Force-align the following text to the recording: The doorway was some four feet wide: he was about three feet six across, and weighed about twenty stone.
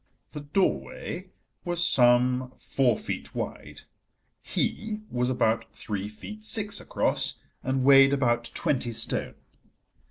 The 0.31 0.39
doorway 0.41 1.27
was 1.63 1.85
some 1.87 2.53
four 2.57 2.97
feet 2.97 3.35
wide: 3.35 3.81
he 4.41 5.01
was 5.11 5.29
about 5.29 5.71
three 5.73 6.09
feet 6.09 6.43
six 6.43 6.81
across, 6.81 7.35
and 7.61 7.83
weighed 7.83 8.11
about 8.11 8.49
twenty 8.55 8.93
stone. 8.93 9.35